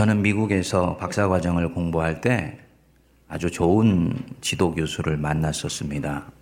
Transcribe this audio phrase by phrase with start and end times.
[0.00, 2.58] 저는 미국에서 박사 과정을 공부할 때
[3.28, 6.32] 아주 좋은 지도 교수를 만났었습니다.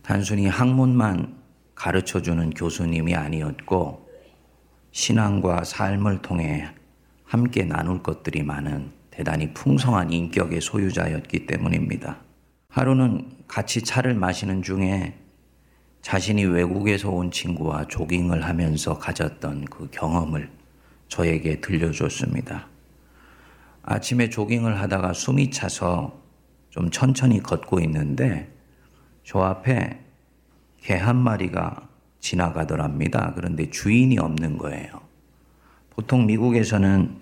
[0.00, 1.36] 단순히 학문만
[1.74, 4.08] 가르쳐 주는 교수님이 아니었고
[4.92, 6.66] 신앙과 삶을 통해
[7.24, 12.16] 함께 나눌 것들이 많은 대단히 풍성한 인격의 소유자였기 때문입니다.
[12.68, 15.12] 하루는 같이 차를 마시는 중에
[16.00, 20.48] 자신이 외국에서 온 친구와 조깅을 하면서 가졌던 그 경험을
[21.08, 22.72] 저에게 들려줬습니다.
[23.86, 26.20] 아침에 조깅을 하다가 숨이 차서
[26.70, 28.50] 좀 천천히 걷고 있는데
[29.24, 30.00] 저 앞에
[30.80, 31.88] 개 한 마리가
[32.20, 33.32] 지나가더랍니다.
[33.34, 35.00] 그런데 주인이 없는 거예요.
[35.90, 37.16] 보통 미국에서는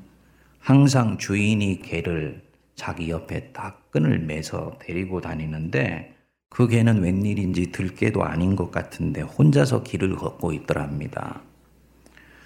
[0.58, 2.42] 항상 주인이 개를
[2.74, 6.14] 자기 옆에 딱 끈을 매서 데리고 다니는데
[6.48, 11.40] 그 개는 웬일인지 들개도 아닌 것 같은데 혼자서 길을 걷고 있더랍니다.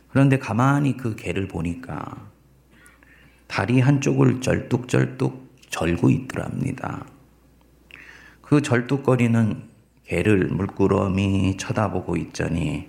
[0.08, 2.30] 그런데 가만히 그 개를 보니까
[3.46, 7.06] 다리 한쪽을 절뚝절뚝 절고 있더랍니다.
[8.42, 9.62] 그 절뚝거리는
[10.04, 12.88] 개를 물끄러미 쳐다보고 있자니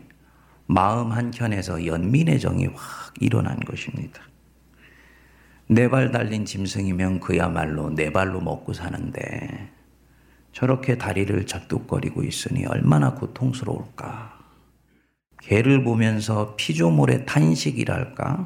[0.68, 4.22] 마음 한켠에서 연민의 정이 확 일어난 것입니다.
[5.70, 9.70] 네 발 달린 짐승이면 그야말로 네 발로 먹고 사는데
[10.54, 14.38] 저렇게 다리를 절뚝거리고 있으니 얼마나 고통스러울까.
[15.42, 18.46] 개를 보면서 피조물의 탄식이랄까,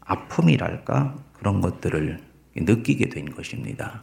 [0.00, 2.20] 아픔이랄까, 그런 것들을
[2.54, 4.02] 느끼게 된 것입니다.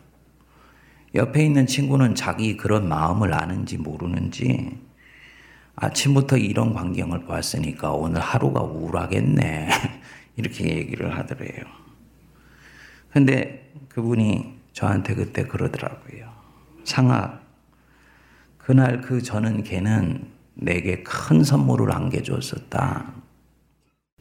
[1.14, 4.76] 옆에 있는 친구는 자기 그런 마음을 아는지 모르는지
[5.76, 9.70] 아침부터 이런 광경을 보았으니까 오늘 하루가 우울하겠네.
[10.36, 11.64] 이렇게 얘기를 하더래요.
[13.12, 16.32] 근데 그분이 저한테 그때 그러더라고요.
[16.86, 17.40] 상아,
[18.58, 23.14] 그날 그 저는 걔는 내게 큰 선물을 안겨주었었다.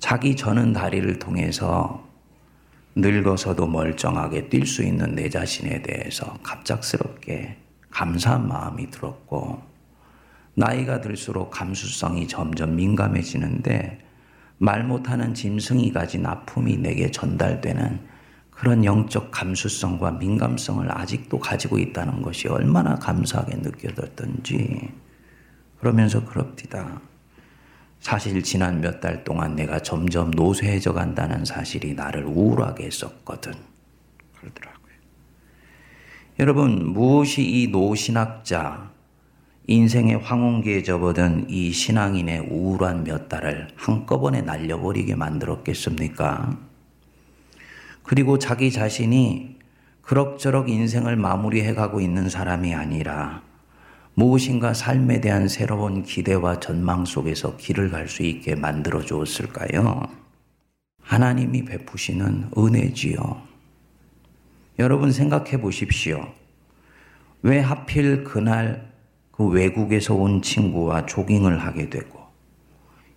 [0.01, 2.06] 자기 저는 다리를 통해서
[2.98, 7.58] 늙어서도 멀쩡하게 뛸 수 있는 내 자신에 대해서 갑작스럽게
[7.91, 9.62] 감사한 마음이 들었고,
[10.55, 13.98] 나이가 들수록 감수성이 점점 민감해지는데,
[14.56, 18.01] 말 못하는 짐승이 가진 아픔이 내게 전달되는
[18.51, 24.89] 그런 영적 감수성과 민감성을 아직도 가지고 있다는 것이 얼마나 감사하게 느껴졌던지,
[25.79, 27.02] 그러면서 그럽디다.
[28.06, 33.52] 사실 지난 몇 달 동안 내가 점점 노쇠해져 간다는 사실이 나를 우울하게 했었거든.
[34.39, 34.94] 그러더라고요.
[36.39, 38.92] 여러분, 무엇이 이 노신학자,
[39.67, 46.56] 인생의 황혼기에 접어든 이 신앙인의 우울한 몇 달을 한꺼번에 날려버리게 만들었겠습니까?
[48.05, 49.58] 그리고 자기 자신이
[50.02, 53.42] 그럭저럭 인생을 마무리해 가고 있는 사람이 아니라
[54.19, 60.09] 무엇인가 삶에 대한 새로운 기대와 전망 속에서 길을 갈 수 있게 만들어 주었을까요?
[61.03, 63.43] 하나님이 베푸시는 은혜지요.
[64.79, 66.33] 여러분 생각해 보십시오.
[67.43, 68.91] 왜 하필 그날
[69.33, 72.19] 그 외국에서 온 친구와 조깅을 하게 되고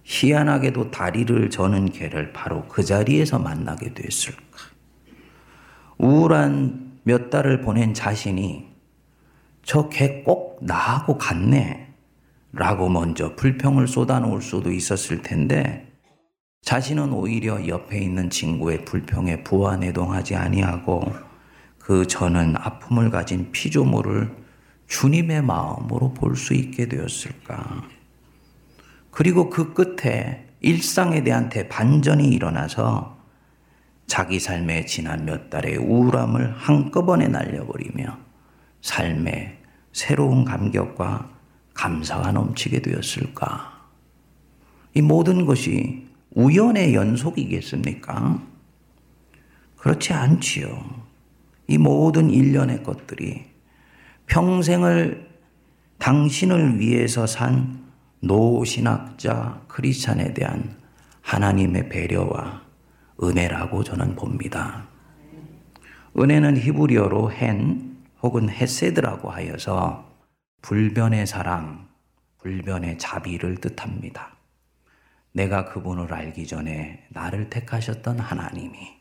[0.04, 4.42] 희한하게도 다리를 저는 개를 바로 그 자리에서 만나게 됐을까?
[5.98, 8.69] 우울한 몇 달을 보낸 자신이
[9.70, 11.94] 저 개 꼭 나하고 같네.
[12.54, 15.92] 라고 먼저 불평을 쏟아놓을 수도 있었을 텐데
[16.64, 21.04] 자신은 오히려 옆에 있는 친구의 불평에 부안해동하지 아니하고
[21.78, 24.36] 그 저는 아픔을 가진 피조물을
[24.88, 27.84] 주님의 마음으로 볼 수 있게 되었을까?
[29.12, 33.20] 그리고 그 끝에 일상에 대한 대반전이 일어나서
[34.08, 38.18] 자기 삶의 지난 몇 달의 우울함을 한꺼번에 날려버리며
[38.82, 39.59] 삶의
[39.92, 41.30] 새로운 감격과
[41.74, 43.80] 감사가 넘치게 되었을까?
[44.94, 48.42] 이 모든 것이 우연의 연속이겠습니까?
[49.78, 51.08] 그렇지 않지요.
[51.68, 53.46] 이 모든 일련의 것들이
[54.28, 55.30] 평생을
[56.00, 57.86] 당신을 위해서 산
[58.22, 60.78] 노신학자 크리스찬에 대한
[61.22, 62.62] 하나님의 배려와
[63.22, 64.88] 은혜라고 저는 봅니다.
[66.18, 67.89] 은혜는 히브리어로 헨,
[68.22, 70.06] 혹은 헤세드라고 하여서
[70.62, 71.88] 불변의 사랑,
[72.40, 74.36] 불변의 자비를 뜻합니다.
[75.32, 79.00] 내가 그분을 알기 전에 나를 택하셨던 하나님이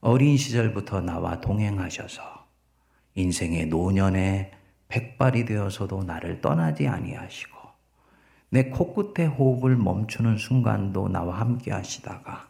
[0.00, 2.46] 어린 시절부터 나와 동행하셔서
[3.14, 4.52] 인생의 노년에
[4.88, 7.58] 백발이 되어서도 나를 떠나지 아니하시고
[8.50, 12.48] 내 코끝에 호흡을 멈추는 순간도 나와 함께 하시다가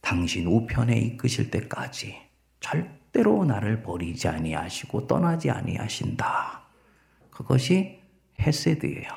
[0.00, 2.16] 당신 우편에 이끄실 때까지
[2.60, 6.60] 절 때로 나를 버리지 아니하시고 떠나지 아니하신다.
[7.30, 8.00] 그것이
[8.40, 9.08] 헤세드예요.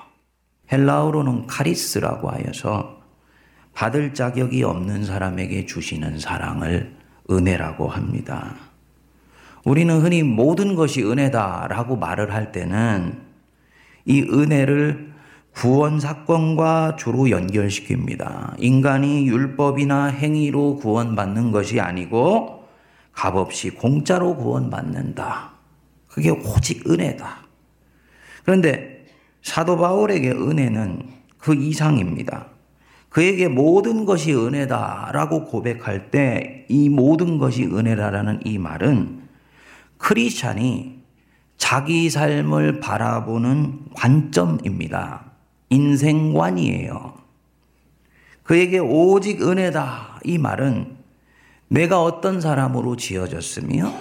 [0.72, 3.02] 헬라어로는 카리스라고 하여서
[3.74, 6.96] 받을 자격이 없는 사람에게 주시는 사랑을
[7.30, 8.56] 은혜라고 합니다.
[9.66, 13.22] 우리는 흔히 모든 것이 은혜다라고 말을 할 때는
[14.06, 15.14] 이 은혜를
[15.54, 18.56] 구원 사건과 주로 연결시킵니다.
[18.60, 22.56] 인간이 율법이나 행위로 구원받는 것이 아니고
[23.18, 25.52] 값없이 공짜로 구원받는다.
[26.08, 27.40] 그게 오직 은혜다.
[28.44, 29.06] 그런데
[29.42, 32.48] 사도 바울에게 은혜는 그 이상입니다.
[33.10, 39.22] 그에게 모든 것이 은혜다라고 고백할 때 이 모든 것이 은혜라라는 이 말은
[39.98, 40.98] 크리스찬이
[41.58, 45.31] 자기 삶을 바라보는 관점입니다.
[45.69, 47.16] 인생관이에요.
[48.44, 50.19] 그에게 오직 은혜다.
[50.24, 50.97] 이 말은
[51.69, 53.92] 내가 어떤 사람으로 지어졌으며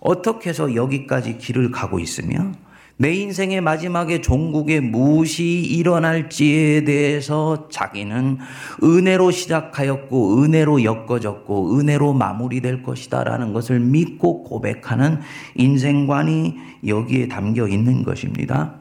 [0.00, 2.52] 어떻게 해서 여기까지 길을 가고 있으며
[2.98, 8.38] 내 인생의 마지막에 종국에 무엇이 일어날지에 대해서 자기는
[8.82, 15.20] 은혜로 시작하였고 은혜로 엮어졌고 은혜로 마무리될 것이다라는 것을 믿고 고백하는
[15.56, 16.56] 인생관이
[16.86, 18.76] 여기에 담겨 있는 것입니다.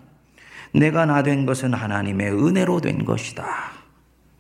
[0.74, 3.46] 내가 나 된 것은 하나님의 은혜로 된 것이다.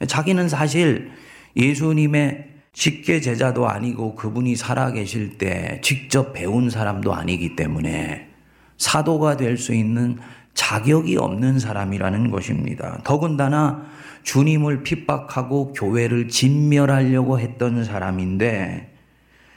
[0.07, 1.11] 자기는 사실
[1.57, 8.27] 예수님의 직계 제자도 아니고 그분이 살아계실 때 직접 배운 사람도 아니기 때문에
[8.77, 10.19] 사도가 될 수 있는
[10.53, 12.99] 자격이 없는 사람이라는 것입니다.
[13.03, 13.85] 더군다나
[14.23, 18.93] 주님을 핍박하고 교회를 진멸하려고 했던 사람인데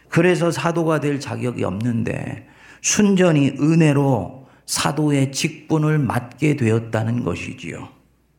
[0.08, 2.46] 그래서 사도가 될 자격이 없는데
[2.82, 7.88] 순전히 은혜로 사도의 직분을 맡게 되었다는 것이지요.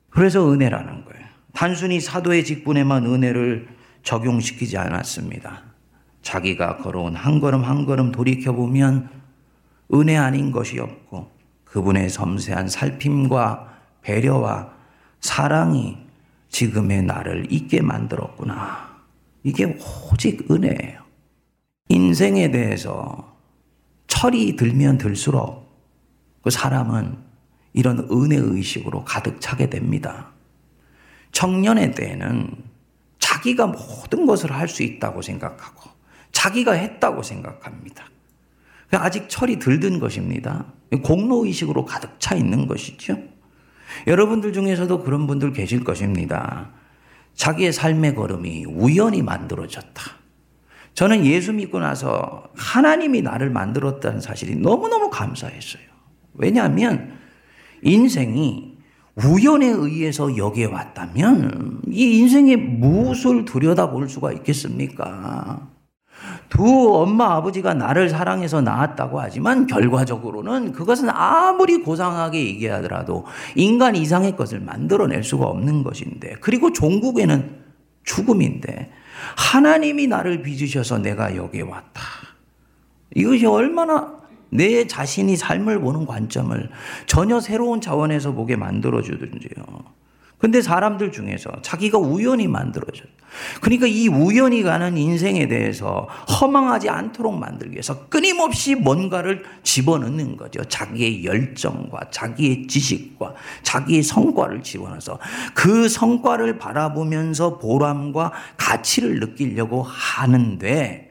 [0.10, 1.26] 그래서 은혜라는 거예요.
[1.54, 5.64] 단순히 사도의 직분에만 은혜를 적용시키지 않았습니다.
[6.22, 9.10] 자기가 걸어온 한 걸음 한 걸음 돌이켜보면
[9.94, 11.32] 은혜 아닌 것이 없고
[11.66, 14.74] 그분의 섬세한 살핌과 배려와
[15.22, 15.98] 사랑이
[16.50, 18.90] 지금의 나를 있게 만들었구나.
[19.44, 19.78] 이게
[20.12, 21.00] 오직 은혜예요.
[21.90, 23.38] 인생에 대해서
[24.08, 25.70] 철이 들면 들수록
[26.42, 27.18] 그 사람은
[27.74, 30.32] 이런 은혜 의식으로 가득 차게 됩니다.
[31.32, 32.69] 청년의 때에는
[33.40, 35.90] 자기가 모든 것을 할 수 있다고 생각하고
[36.32, 38.06] 자기가 했다고 생각합니다.
[38.92, 40.66] 아직 철이 들든 것입니다.
[41.04, 43.18] 공로의식으로 가득 차 있는 것이죠.
[44.08, 46.72] 여러분들 중에서도 그런 분들 계실 것입니다.
[47.34, 50.04] 자기의 삶의 걸음이 우연히 만들어졌다.
[50.94, 55.84] 저는 예수 믿고 나서 하나님이 나를 만들었다는 사실이 너무너무 감사했어요.
[56.34, 57.18] 왜냐하면
[57.82, 58.69] 인생이
[59.26, 65.68] 우연에 의해서 여기에 왔다면 이 인생의 무엇을 들여다볼 수가 있겠습니까?
[66.50, 73.26] 두 엄마 아버지가 나를 사랑해서 낳았다고 하지만 결과적으로는 그것은 아무리 고상하게 얘기하더라도
[73.56, 77.60] 인간 이상의 것을 만들어낼 수가 없는 것인데 그리고 종국에는
[78.04, 78.92] 죽음인데
[79.38, 82.02] 하나님이 나를 빚으셔서 내가 여기에 왔다.
[83.16, 84.19] 이것이 얼마나
[84.50, 86.70] 내 자신이 삶을 보는 관점을
[87.06, 89.64] 전혀 새로운 차원에서 보게 만들어주든지요.
[90.40, 93.04] 근데 사람들 중에서 자기가 우연히 만들어져.
[93.62, 96.08] 그러니까 이 우연히 가는 인생에 대해서
[96.42, 100.64] 허망하지 않도록 만들기 위해서 끊임없이 뭔가를 집어넣는 거죠.
[100.64, 105.20] 자기의 열정과 자기의 지식과 자기의 성과를 집어넣어서
[105.54, 111.09] 그 성과를 바라보면서 보람과 가치를 느끼려고 하는데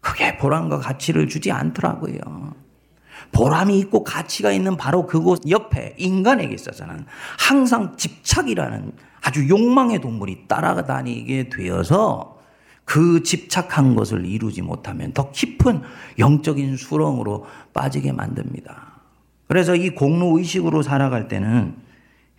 [0.00, 2.54] 그게 보람과 가치를 주지 않더라고요.
[3.32, 7.04] 보람이 있고 가치가 있는 바로 그곳 옆에 인간에게 있어서는
[7.38, 8.92] 항상 집착이라는
[9.22, 12.38] 아주 욕망의 동물이 따라다니게 되어서
[12.84, 15.82] 그 집착한 것을 이루지 못하면 더 깊은
[16.18, 19.00] 영적인 수렁으로 빠지게 만듭니다.
[19.46, 21.76] 그래서 이 공로 의식으로 살아갈 때는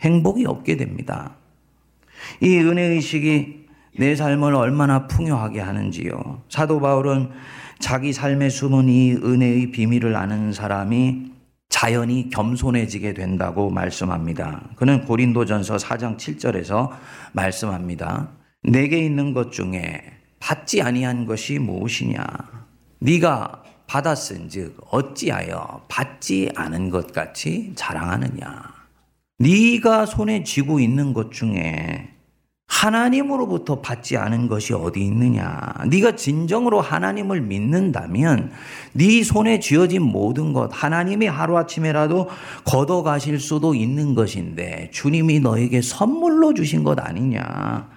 [0.01, 1.36] 행복이 없게 됩니다.
[2.41, 3.61] 이 은혜 의식이
[3.98, 6.44] 내 삶을 얼마나 풍요하게 하는지요.
[6.50, 7.30] 사도 바울은
[7.80, 11.32] 자기 삶에 숨은 이 은혜의 비밀을 아는 사람이
[11.70, 14.70] 자연히 겸손해지게 된다고 말씀합니다.
[14.76, 16.90] 그는 고린도전서 4장 7절에서
[17.34, 18.30] 말씀합니다.
[18.64, 20.04] 내게 있는 것 중에
[20.40, 22.24] 받지 아니한 것이 무엇이냐?
[23.00, 28.64] 네가 받았은즉 어찌하여 받지 않은 것 같이 자랑하느냐?
[29.40, 32.10] 네가 손에 쥐고 있는 것 중에
[32.72, 35.74] 하나님으로부터 받지 않은 것이 어디 있느냐?
[35.88, 38.51] 네가 진정으로 하나님을 믿는다면
[38.94, 42.30] 네 손에 쥐어진 모든 것 하나님이 하루아침에라도
[42.63, 47.90] 걷어 가실 수도 있는 것인데 주님이 너에게 선물로 주신 것 아니냐?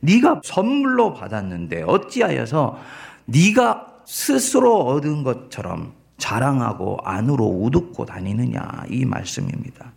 [0.00, 2.78] 네가 선물로 받았는데 어찌하여서
[3.24, 9.92] 네가 스스로 얻은 것처럼 자랑하고 안으로 우습고 다니느냐 이 말씀입니다.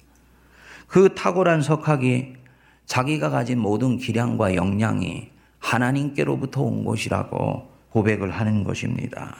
[0.87, 2.40] 그 탁월한 석학이
[2.85, 9.35] 자기가 가진 모든 기량과 역량이 하나님께로부터 온 것이라고 고백을 하는 것입니다.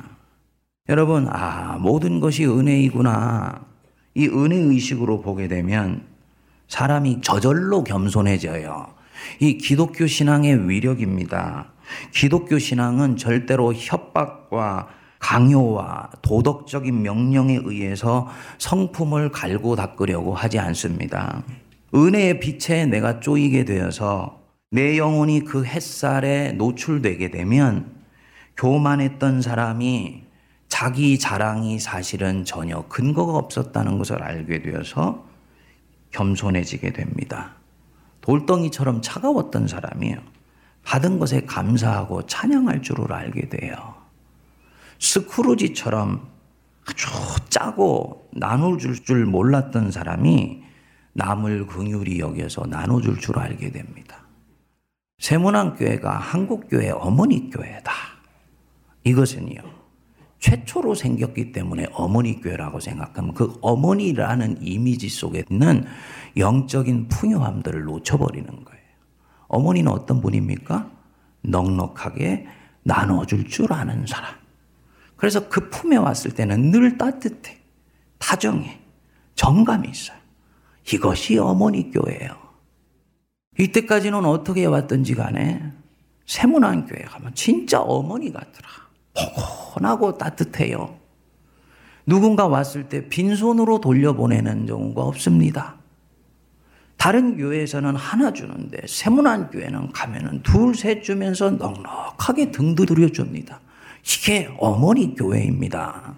[0.90, 3.66] 여러분, 아, 모든 것이 은혜이구나.
[4.16, 6.04] 이 은혜 의식으로 보게 되면
[6.68, 8.88] 사람이 저절로 겸손해져요.
[9.40, 11.68] 이 기독교 신앙의 위력입니다.
[12.14, 14.88] 기독교 신앙은 절대로 협박과
[15.20, 21.44] 강요와 도덕적인 명령에 의해서 성품을 갈고 닦으려고 하지 않습니다.
[21.94, 27.94] 은혜의 빛에 내가 쪼이게 되어서 내 영혼이 그 햇살에 노출되게 되면
[28.56, 30.24] 교만했던 사람이
[30.70, 35.26] 자기 자랑이 사실은 전혀 근거가 없었다는 것을 알게 되어서
[36.12, 37.56] 겸손해지게 됩니다.
[38.22, 40.18] 돌덩이처럼 차가웠던 사람이에요.
[40.84, 43.76] 받은 것에 감사하고 찬양할 줄을 알게 돼요.
[45.00, 46.28] 스크루지처럼
[46.86, 47.08] 아주
[47.50, 50.64] 짜고 나눠줄 줄 몰랐던 사람이
[51.14, 54.26] 남을 긍휼히 여겨서 나눠줄 줄 알게 됩니다.
[55.20, 57.92] 세문안교회가 한국교회 어머니 교회다.
[59.04, 59.62] 이것은요.
[60.40, 65.86] 최초로 생겼기 때문에 어머니 교회라고 생각하면 그 어머니라는 이미지 속에 있는
[66.36, 68.82] 영적인 풍요함들을 놓쳐버리는 거예요.
[69.48, 70.90] 어머니는 어떤 분입니까?
[71.44, 72.48] 넉넉하게
[72.84, 74.34] 나눠줄 줄 아는 사람.
[75.16, 77.60] 그래서 그 품에 왔을 때는 늘 따뜻해,
[78.18, 78.80] 다정해,
[79.36, 80.18] 정감이 있어요.
[80.92, 82.36] 이것이 어머니 교회예요.
[83.58, 85.72] 이때까지는 어떻게 왔든지 간에
[86.26, 88.70] 세문안 교회 가면 진짜 어머니 같더라.
[89.14, 90.98] 포근하고 따뜻해요.
[92.06, 95.76] 누군가 왔을 때 빈손으로 돌려보내는 경우가 없습니다.
[96.98, 103.60] 다른 교회에서는 하나 주는데 세문안 교회는 가면은 둘, 셋 주면서 넉넉하게 등 두드려 줍니다.
[104.04, 106.16] 이게 어머니 교회입니다.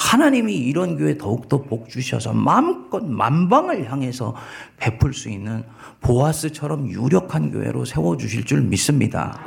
[0.00, 4.34] 하나님이 이런 교회 더욱더 복 주셔서 마음껏 만방을 향해서
[4.78, 5.62] 베풀 수 있는
[6.00, 9.38] 보아스처럼 유력한 교회로 세워 주실 줄 믿습니다.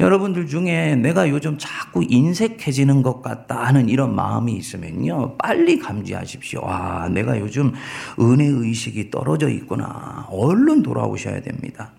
[0.00, 5.36] 여러분들 중에 내가 요즘 자꾸 인색해지는 것 같다 하는 이런 마음이 있으면요.
[5.36, 6.62] 빨리 감지하십시오.
[6.64, 7.72] 아, 내가 요즘
[8.18, 10.26] 은혜 의식이 떨어져 있구나.
[10.30, 11.92] 얼른 돌아오셔야 됩니다.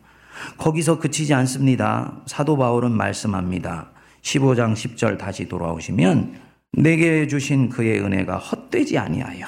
[0.57, 2.17] 거기서 그치지 않습니다.
[2.25, 3.91] 사도 바울은 말씀합니다.
[4.23, 6.44] 15장 10절 다시 돌아오시면
[6.77, 9.45] 내게 주신 그의 은혜가 헛되지 아니하여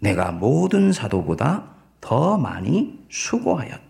[0.00, 3.86] 내가 모든 사도보다 더 많이 수고하였다.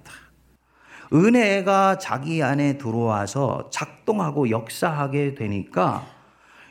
[1.13, 6.07] 은혜가 자기 안에 들어와서 작동하고 역사하게 되니까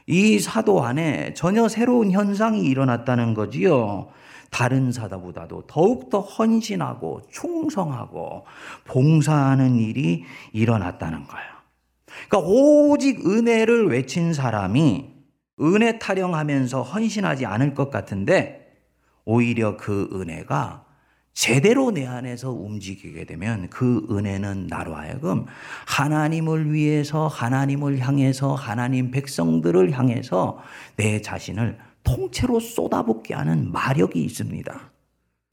[0.05, 4.09] 이 사도 안에 전혀 새로운 현상이 일어났다는 거지요.
[4.51, 8.45] 다른 사도보다도 더욱더 헌신하고 충성하고
[8.85, 11.50] 봉사하는 일이 일어났다는 거예요.
[12.29, 15.14] 그러니까 오직 은혜를 외친 사람이
[15.62, 18.74] 은혜 타령하면서 헌신하지 않을 것 같은데
[19.24, 20.85] 오히려 그 은혜가
[21.33, 25.45] 제대로 내 안에서 움직이게 되면 그 은혜는 나로 하여금
[25.85, 30.59] 하나님을 위해서 하나님을 향해서 하나님 백성들을 향해서
[30.95, 34.91] 내 자신을 통째로 쏟아붓게 하는 마력이 있습니다.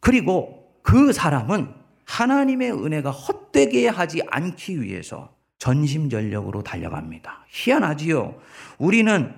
[0.00, 1.68] 그리고 그 사람은
[2.04, 7.46] 하나님의 은혜가 헛되게 하지 않기 위해서 전심전력으로 달려갑니다.
[7.48, 8.36] 희한하지요.
[8.78, 9.32] 우리는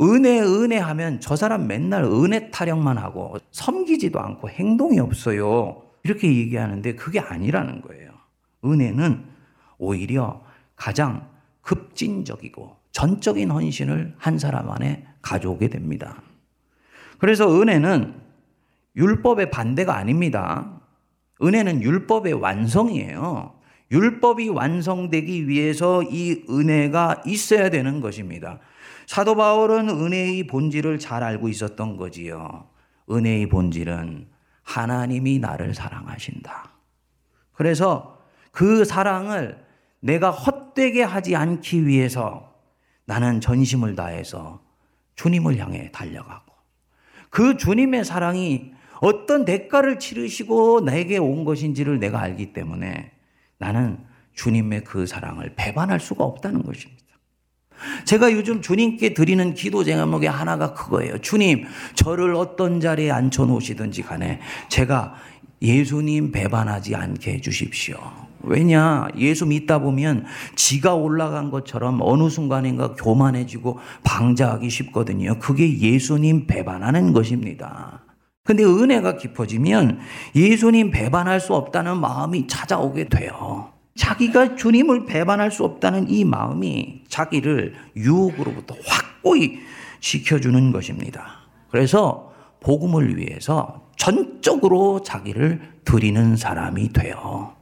[0.00, 5.82] 은혜, 은혜 하면 저 사람 맨날 은혜 타령만 하고 섬기지도 않고 행동이 없어요.
[6.02, 8.10] 이렇게 얘기하는데 그게 아니라는 거예요.
[8.64, 9.24] 은혜는
[9.78, 10.42] 오히려
[10.76, 11.28] 가장
[11.62, 16.22] 급진적이고 전적인 헌신을 한 사람 안에 가져오게 됩니다.
[17.18, 18.14] 그래서 은혜는
[18.96, 20.80] 율법의 반대가 아닙니다.
[21.42, 23.54] 은혜는 율법의 완성이에요.
[23.90, 28.58] 율법이 완성되기 위해서 이 은혜가 있어야 되는 것입니다.
[29.06, 32.68] 사도 바울은 은혜의 본질을 잘 알고 있었던 거지요.
[33.10, 34.28] 은혜의 본질은
[34.62, 36.70] 하나님이 나를 사랑하신다.
[37.52, 38.18] 그래서
[38.50, 39.64] 그 사랑을
[40.00, 42.54] 내가 헛되게 하지 않기 위해서
[43.04, 44.60] 나는 전심을 다해서
[45.14, 46.52] 주님을 향해 달려가고
[47.30, 53.12] 그 주님의 사랑이 어떤 대가를 치르시고 내게 온 것인지를 내가 알기 때문에
[53.58, 53.98] 나는
[54.34, 57.05] 주님의 그 사랑을 배반할 수가 없다는 것입니다.
[58.04, 61.18] 제가 요즘 주님께 드리는 기도 제목의 하나가 그거예요.
[61.18, 61.64] 주님,
[61.94, 65.14] 저를 어떤 자리에 앉혀 놓으시든지 간에 제가
[65.62, 67.96] 예수님 배반하지 않게 해주십시오.
[68.42, 75.38] 왜냐, 예수 믿다 보면 지가 올라간 것처럼 어느 순간인가 교만해지고 방자하기 쉽거든요.
[75.38, 78.02] 그게 예수님 배반하는 것입니다.
[78.44, 79.98] 근데 은혜가 깊어지면
[80.36, 83.72] 예수님 배반할 수 없다는 마음이 찾아오게 돼요.
[83.96, 89.58] 자기가 주님을 배반할 수 없다는 이 마음이 자기를 유혹으로부터 확고히
[90.00, 91.48] 지켜주는 것입니다.
[91.70, 97.54] 그래서 복음을 위해서 전적으로 자기를 드리는 사람이 돼요.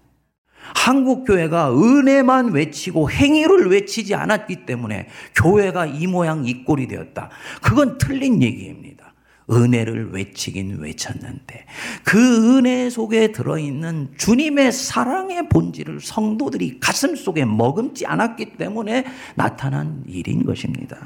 [0.75, 7.31] 한국 교회가 은혜만 외치고 행위를 외치지 않았기 때문에 교회가 이 모양 이 꼴이 되었다.
[7.62, 8.93] 그건 틀린 얘기입니다.
[9.50, 11.66] 은혜를 외치긴 외쳤는데
[12.02, 20.44] 그 은혜 속에 들어있는 주님의 사랑의 본질을 성도들이 가슴 속에 머금지 않았기 때문에 나타난 일인
[20.44, 20.98] 것입니다.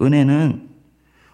[0.00, 0.68] 은혜는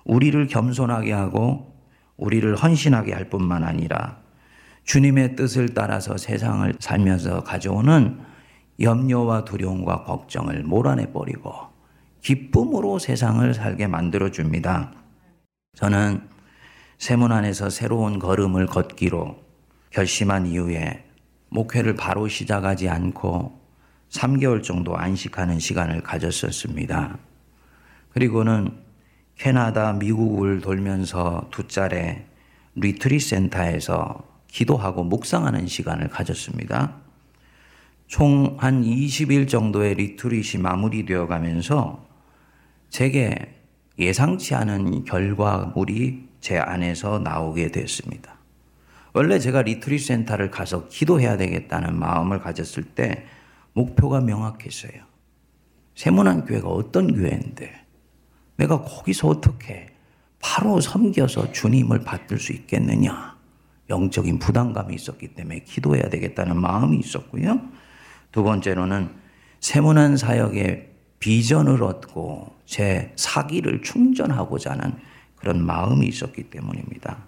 [0.05, 1.75] 우리를 겸손하게 하고
[2.17, 4.19] 우리를 헌신하게 할 뿐만 아니라
[4.85, 8.19] 주님의 뜻을 따라서 세상을 살면서 가져오는
[8.81, 11.53] 염려와 두려움과 걱정을 몰아내 버리고
[12.23, 14.93] 기쁨으로 세상을 살게 만들어 줍니다.
[15.81, 16.29] 저는
[16.99, 19.43] 세문 안에서 새로운 걸음을 걷기로
[19.91, 21.05] 결심한 이후에
[21.49, 23.59] 목회를 바로 시작하지 않고
[24.11, 27.19] 3개월 정도 안식하는 시간을 가졌었습니다.
[28.11, 28.77] 그리고는
[29.37, 32.27] 캐나다, 미국을 돌면서 두 차례
[32.75, 36.97] retreat 센터에서 기도하고 묵상하는 시간을 가졌습니다.
[38.07, 42.07] 총 한 20일 정도의 retreat이 마무리되어 가면서
[42.91, 43.60] 제게
[44.01, 48.39] 예상치 않은 결과물이 제 안에서 나오게 됐습니다.
[49.13, 53.27] 원래 제가 retreat 센터를 가서 기도해야 되겠다는 마음을 가졌을 때
[53.75, 55.03] 목표가 명확했어요.
[55.95, 57.73] 새문안 교회가 어떤 교회인데
[58.57, 59.89] 내가 거기서 어떻게
[60.41, 63.39] 바로 섬겨서 주님을 받들 수 있겠느냐.
[63.91, 67.61] 영적인 부담감이 있었기 때문에 기도해야 되겠다는 마음이 있었고요.
[68.33, 69.11] 두 번째로는
[69.59, 70.90] 새문안 사역의
[71.21, 74.95] 비전을 얻고 제 사기를 충전하고자 하는
[75.37, 77.19] 그런 마음이 있었기 때문입니다.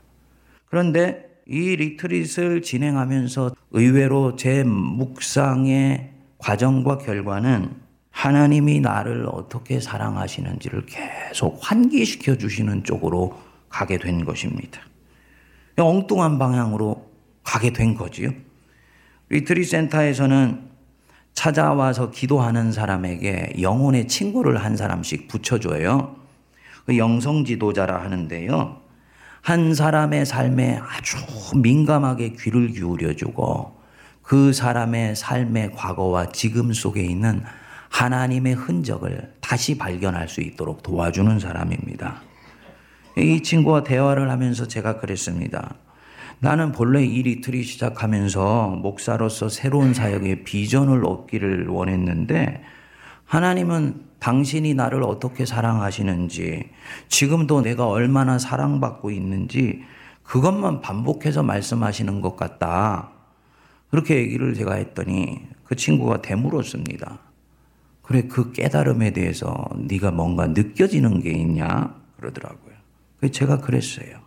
[0.66, 7.70] 그런데 이 리트릿을 진행하면서 의외로 제 묵상의 과정과 결과는
[8.10, 14.80] 하나님이 나를 어떻게 사랑하시는지를 계속 환기시켜 주시는 쪽으로 가게 된 것입니다.
[15.76, 17.10] 엉뚱한 방향으로
[17.42, 18.30] 가게 된 거지요.
[19.30, 20.71] 리트릿 센터에서는
[21.34, 26.16] 찾아와서 기도하는 사람에게 영혼의 친구를 한 사람씩 붙여줘요.
[26.86, 28.80] 그 영성 지도자라 하는데요.
[29.40, 31.16] 한 사람의 삶에 아주
[31.56, 33.82] 민감하게 귀를 기울여주고
[34.22, 37.42] 그 사람의 삶의 과거와 지금 속에 있는
[37.88, 42.22] 하나님의 흔적을 다시 발견할 수 있도록 도와주는 사람입니다.
[43.18, 45.74] 이 친구와 대화를 하면서 제가 그랬습니다.
[46.42, 52.64] 나는 본래 이 retreat 시작하면서 목사로서 새로운 사역의 비전을 얻기를 원했는데
[53.24, 56.68] 하나님은 당신이 나를 어떻게 사랑하시는지
[57.06, 59.84] 지금도 내가 얼마나 사랑받고 있는지
[60.24, 63.12] 그것만 반복해서 말씀하시는 것 같다.
[63.90, 67.20] 그렇게 얘기를 제가 했더니 그 친구가 되물었습니다.
[68.02, 72.74] 그래 그 깨달음에 대해서 네가 뭔가 느껴지는 게 있냐 그러더라고요.
[73.30, 74.21] 제가 그랬어요.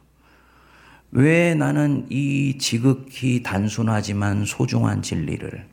[1.17, 5.65] 왜 나는 이 지극히 단순하지만 소중한 진리를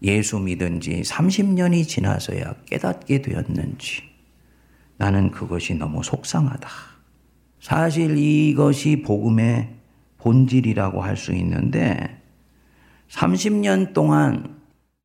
[0.00, 4.02] 예수 믿은 지 30년이 지나서야 깨닫게 되었는지
[4.96, 6.70] 나는 그것이 너무 속상하다.
[7.60, 9.74] 사실 이것이 복음의
[10.16, 12.22] 본질이라고 할 수 있는데
[13.10, 14.56] 30년 동안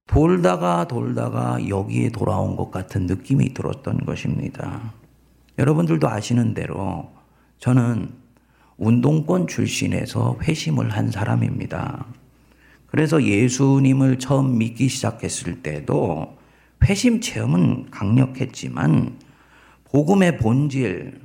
[0.08, 4.94] 돌다가 돌다가 여기에 돌아온 것 같은 느낌이 들었던 것입니다.
[5.60, 7.12] 여러분들도 아시는 대로
[7.58, 8.27] 저는
[8.78, 12.06] 운동권 출신에서 회심을 한 사람입니다.
[12.88, 16.38] 그래서 예수님을 처음 믿기 시작했을 때도
[16.84, 19.18] 회심 체험은 강력했지만
[19.86, 21.22] 복음의 본질,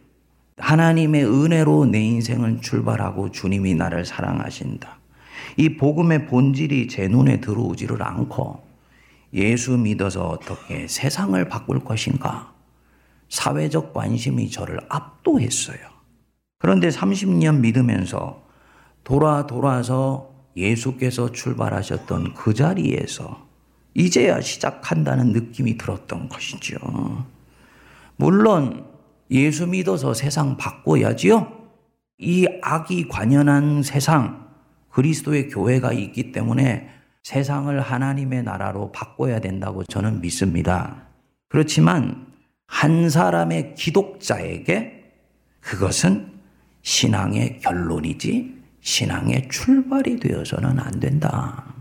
[0.57, 4.99] 하나님의 은혜로 내 인생을 출발하고 주님이 나를 사랑하신다.
[5.57, 8.63] 이 복음의 본질이 제 눈에 들어오지를 않고
[9.35, 12.53] 예수 믿어서 어떻게 세상을 바꿀 것인가?
[13.29, 15.92] 사회적 관심이 저를 압도했어요.
[16.63, 18.41] 그런데 30년 믿으면서
[19.03, 23.49] 돌아 돌아서 예수께서 출발하셨던 그 자리에서
[23.95, 26.79] 이제야 시작한다는 느낌이 들었던 것이죠.
[28.15, 28.87] 물론
[29.33, 31.51] 예수 믿어서 세상 바꿔야지요.
[32.19, 34.47] 이 악이 관연한 세상,
[34.91, 36.89] 그리스도의 교회가 있기 때문에
[37.25, 41.09] 세상을 하나님의 나라로 바꿔야 된다고 저는 믿습니다.
[41.49, 42.29] 그렇지만
[42.69, 45.03] 한 사람의 기독자에게
[45.59, 46.32] 그것은
[46.83, 51.75] 신앙의 결론이지 신앙의 출발이 되어서는 안 된다.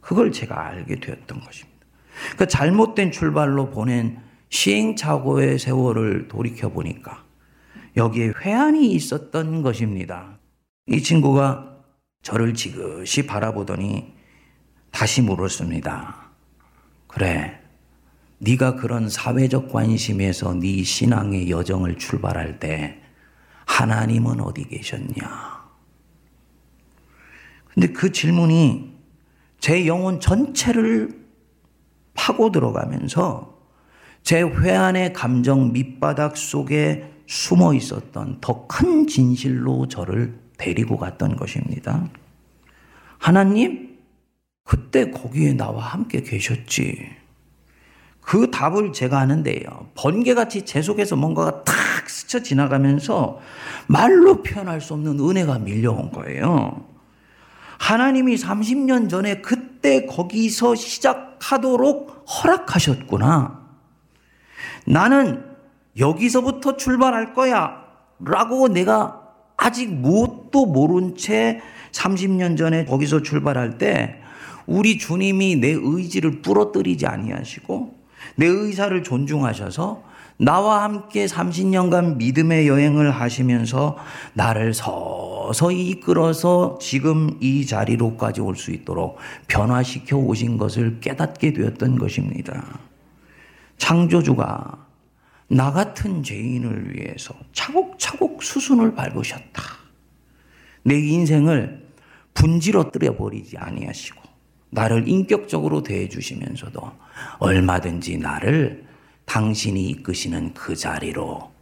[0.00, 1.86] 그걸 제가 알게 되었던 것입니다.
[2.36, 7.24] 그 잘못된 출발로 보낸 시행착오의 세월을 돌이켜 보니까
[7.96, 10.38] 여기에 회한이 있었던 것입니다.
[10.86, 11.76] 이 친구가
[12.22, 14.14] 저를 지그시 바라보더니
[14.90, 16.30] 다시 물었습니다.
[17.06, 17.60] 그래,
[18.38, 23.03] 네가 그런 사회적 관심에서 네 신앙의 여정을 출발할 때
[23.66, 25.64] 하나님은 어디 계셨냐?
[27.72, 28.94] 근데 그 질문이
[29.58, 31.24] 제 영혼 전체를
[32.14, 33.58] 파고 들어가면서
[34.22, 42.08] 제 회한의 감정 밑바닥 속에 숨어 있었던 더 큰 진실로 저를 데리고 갔던 것입니다.
[43.18, 43.98] 하나님,
[44.64, 47.10] 그때 거기에 나와 함께 계셨지.
[48.20, 49.90] 그 답을 제가 하는데요.
[49.94, 51.73] 번개같이 제 속에서 뭔가가 탁
[52.34, 53.38] 스쳐 지나가면서
[53.86, 56.84] 말로 표현할 수 없는 은혜가 밀려온 거예요.
[57.78, 63.60] 하나님이 30년 전에 그때 거기서 시작하도록 허락하셨구나.
[64.86, 65.44] 나는
[65.98, 67.84] 여기서부터 출발할 거야.
[68.18, 69.20] 라고 내가
[69.56, 71.60] 아직 무엇도 모른 채
[71.92, 74.20] 30년 전에 거기서 출발할 때
[74.66, 77.94] 우리 주님이 내 의지를 부러뜨리지 아니하시고
[78.36, 83.96] 내 의사를 존중하셔서 나와 함께 30년간 믿음의 여행을 하시면서
[84.32, 92.80] 나를 서서히 이끌어서 지금 이 자리로까지 올 수 있도록 변화시켜 오신 것을 깨닫게 되었던 것입니다.
[93.78, 94.86] 창조주가
[95.48, 99.62] 나 같은 죄인을 위해서 차곡차곡 수순을 밟으셨다.
[100.84, 101.86] 내 인생을
[102.34, 104.20] 분지러뜨려 버리지 아니하시고
[104.70, 106.80] 나를 인격적으로 대해 주시면서도
[107.38, 108.84] 얼마든지 나를
[109.26, 111.52] 당신이 이끄시는 그 자리로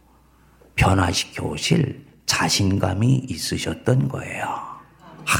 [0.75, 4.45] 변화시켜 오실 자신감이 있으셨던 거예요.
[4.45, 5.37] 하,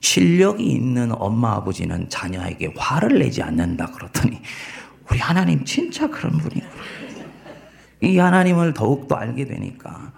[0.00, 4.40] 실력이 있는 엄마 아버지는 자녀에게 화를 내지 않는다 그러더니
[5.10, 6.72] 우리 하나님 진짜 그런 분이구나.
[8.02, 10.12] 이 하나님을 더욱더 알게 되니까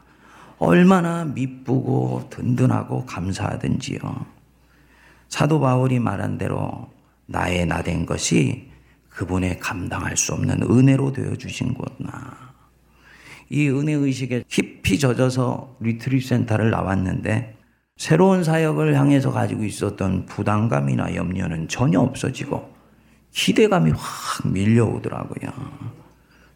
[0.58, 3.98] 얼마나 미쁘고 든든하고 감사하든지요.
[5.28, 6.90] 사도 바울이 말한 대로
[7.26, 8.71] 나의 나 된 것이
[9.14, 12.52] 그분의 감당할 수 없는 은혜로 되어 주신 거구나.
[13.50, 17.58] 이 은혜 의식에 깊이 젖어서 retreat 센터를 나왔는데
[17.96, 22.72] 새로운 사역을 향해서 가지고 있었던 부담감이나 염려는 전혀 없어지고
[23.30, 25.50] 기대감이 확 밀려오더라고요.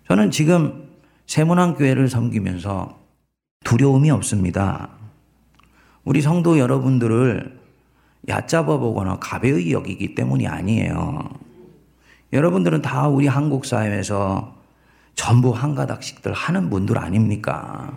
[0.09, 0.89] 저는 지금
[1.27, 2.99] 세문안 교회를 섬기면서
[3.65, 4.91] 두려움이 없습니다.
[6.05, 7.61] 우리 성도 여러분들을
[8.29, 11.46] 얕잡아 보거나 가벼이 여기기 때문이 아니에요.
[12.33, 14.57] 여러분들은 다 우리 한국 사회에서
[15.15, 17.93] 전부 한 가닥씩들 하는 분들 아닙니까?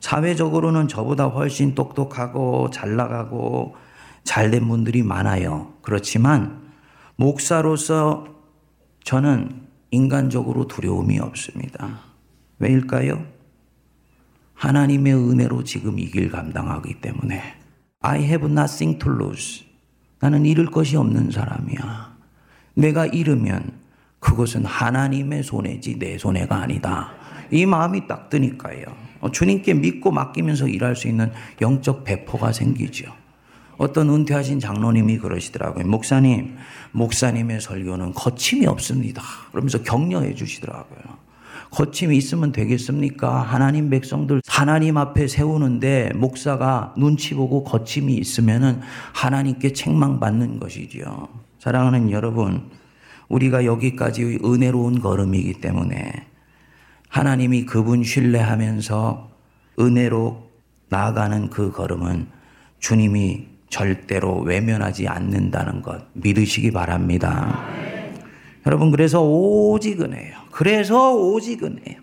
[0.00, 3.76] 사회적으로는 저보다 훨씬 똑똑하고 잘 나가고
[4.24, 5.74] 잘된 분들이 많아요.
[5.82, 6.70] 그렇지만
[7.16, 8.26] 목사로서
[9.04, 12.00] 저는 인간적으로 두려움이 없습니다.
[12.58, 13.24] 왜일까요?
[14.54, 17.42] 하나님의 은혜로 지금 이 길 감당하기 때문에
[18.00, 19.64] I have nothing to lose.
[20.20, 22.09] 나는 잃을 것이 없는 사람이야.
[22.80, 23.72] 내가 잃으면
[24.18, 27.12] 그것은 하나님의 손해지 내 손해가 아니다.
[27.50, 28.84] 이 마음이 딱 드니까요.
[29.20, 33.12] 어, 주님께 믿고 맡기면서 일할 수 있는 영적 배포가 생기죠.
[33.76, 35.86] 어떤 은퇴하신 장로님이 그러시더라고요.
[35.86, 36.56] 목사님,
[36.92, 39.22] 목사님의 설교는 거침이 없습니다.
[39.50, 41.20] 그러면서 격려해 주시더라고요.
[41.70, 43.42] 거침이 있으면 되겠습니까?
[43.42, 48.80] 하나님 백성들 하나님 앞에 세우는데 목사가 눈치 보고 거침이 있으면은
[49.12, 51.28] 하나님께 책망받는 것이지요.
[51.60, 52.70] 사랑하는 여러분,
[53.28, 56.10] 우리가 여기까지 은혜로운 걸음이기 때문에
[57.10, 59.30] 하나님이 그분 신뢰하면서
[59.78, 60.50] 은혜로
[60.88, 62.28] 나아가는 그 걸음은
[62.78, 67.62] 주님이 절대로 외면하지 않는다는 것 믿으시기 바랍니다.
[68.66, 70.34] 여러분, 그래서 오직 은혜예요.
[70.52, 72.00] 그래서 오직 은혜예요.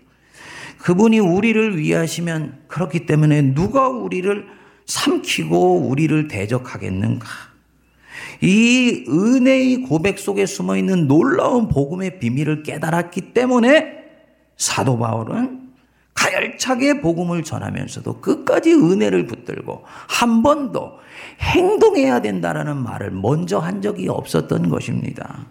[0.78, 4.46] 그분이 우리를 위하시면 그렇기 때문에 누가 우리를
[4.86, 7.26] 삼키고 우리를 대적하겠는가?
[8.40, 13.98] 이 은혜의 고백 속에 숨어 있는 놀라운 복음의 비밀을 깨달았기 때문에
[14.56, 15.68] 사도 바울은
[16.14, 20.98] 가열차게 복음을 전하면서도 끝까지 은혜를 붙들고 한 번도
[21.40, 25.46] 행동해야 된다라는 말을 먼저 한 적이 없었던 것입니다.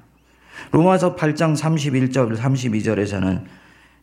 [0.71, 3.43] 로마서 8장 31절 32절에서는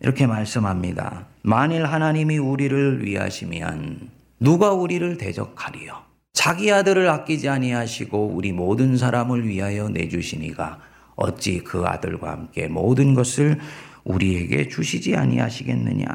[0.01, 1.27] 이렇게 말씀합니다.
[1.43, 4.09] 만일 하나님이 우리를 위하시면
[4.41, 6.14] 누가 우리를 대적하리요?
[6.35, 10.79] 자기 아들을 아끼지 아니하시고 우리 모든 사람을 위하여 내주시니가
[11.15, 13.61] 어찌 그 아들과 함께 모든 것을
[14.03, 16.09] 우리에게 주시지 아니하시겠느냐?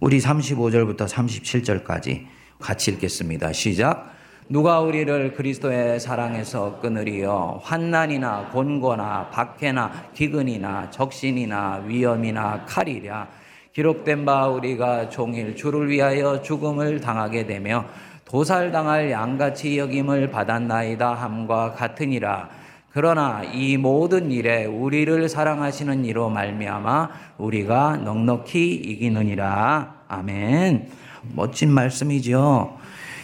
[0.00, 2.26] 우리 35절부터 37절까지
[2.60, 3.52] 같이 읽겠습니다.
[3.54, 4.12] 시작.
[4.50, 13.28] 누가 우리를 그리스도의 사랑에서 끊으리요 환난이나 곤고나 박해나 기근이나 적신이나 위험이나 칼이랴
[13.72, 17.86] 기록된 바 우리가 종일 주를 위하여 죽음을 당하게 되며
[18.28, 22.50] 도살당할 양같이 여김을 받았나이다 함과 같으니라
[22.92, 30.88] 그러나 이 모든 일에 우리를 사랑하시는 이로 말미암아 우리가 넉넉히 이기느니라 아멘
[31.34, 32.76] 멋진 말씀이죠.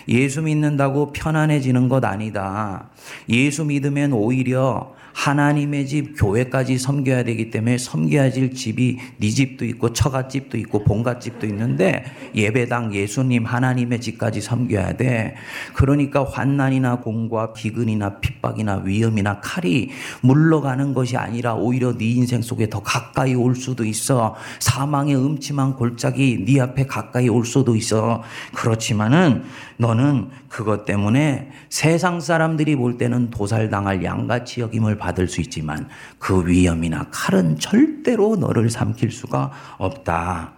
[0.08, 2.88] 예수 믿는다고 편안해지는 것 아니다.
[3.28, 9.92] 예수 믿으면 오히려 하나님의 집 교회까지 섬겨야 되기 때문에 섬겨야 질 집이 네 집도 있고
[9.92, 15.36] 처갓집도 있고 본갓집도 있는데 예배당 예수님 하나님의 집까지 섬겨야 돼.
[15.72, 22.82] 그러니까 환난이나 공과 기근이나 핍박이나 위험이나 칼이 물러가는 것이 아니라 오히려 네 인생 속에 더
[22.82, 24.34] 가까이 올 수도 있어.
[24.58, 28.22] 사망의 음침한 골짜기 네 앞에 가까이 올 수도 있어.
[28.52, 29.44] 그렇지만은
[29.76, 35.86] 너는 그것 때문에 세상 사람들이 볼 때는 도살당할 양같이 여김을 받을 수 있지만
[36.18, 40.54] 그 위험이나 칼은 절대로 너를 삼킬 수가 없다.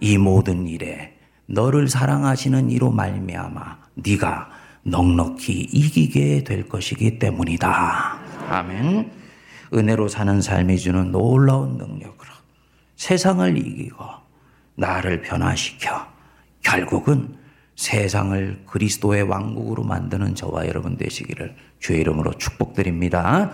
[0.00, 4.50] 이 모든 일에 너를 사랑하시는 이로 말미암아 네가
[4.82, 8.18] 넉넉히 이기게 될 것이기 때문이다.
[8.48, 9.12] 아멘.
[9.72, 12.30] 은혜로 사는 삶이 주는 놀라운 능력으로
[12.96, 14.04] 세상을 이기고
[14.74, 16.06] 나를 변화시켜
[16.62, 17.36] 결국은
[17.76, 23.50] 세상을 그리스도의 왕국으로 만드는 저와 여러분 되시기를 주의 이름으로 축복드립니다.